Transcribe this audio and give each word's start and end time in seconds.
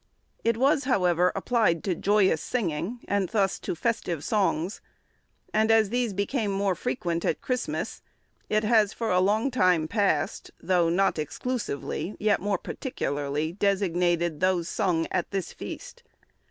It 0.43 0.57
was, 0.57 0.85
however, 0.85 1.31
applied 1.35 1.83
to 1.83 1.93
joyous 1.93 2.41
singing, 2.41 3.01
and 3.07 3.29
thus 3.29 3.59
to 3.59 3.75
festive 3.75 4.23
songs; 4.23 4.81
and 5.53 5.69
as 5.69 5.91
these 5.91 6.11
became 6.13 6.49
more 6.49 6.73
frequent 6.73 7.23
at 7.23 7.39
Christmas, 7.39 8.01
it 8.49 8.63
has 8.63 8.93
for 8.93 9.11
a 9.11 9.19
long 9.19 9.51
time 9.51 9.87
past, 9.87 10.49
though 10.59 10.89
not 10.89 11.19
exclusively 11.19 12.17
yet 12.19 12.39
more 12.41 12.57
particularly, 12.57 13.51
designated 13.51 14.39
those 14.39 14.67
sung 14.67 15.05
at 15.11 15.29
this 15.29 15.53
feast. 15.53 16.01